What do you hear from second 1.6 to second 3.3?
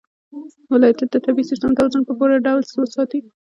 توازن په پوره ډول ساتي.